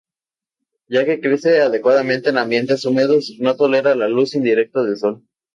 Ya 0.87 1.05
que 1.05 1.21
crece 1.21 1.61
adecuadamente 1.61 2.31
en 2.31 2.39
ambientes 2.39 2.83
húmedos, 2.85 3.35
no 3.37 3.55
tolera 3.55 3.93
la 3.93 4.07
luz 4.07 4.31
directa 4.31 4.81
del 4.83 4.97
sol. 4.97 5.23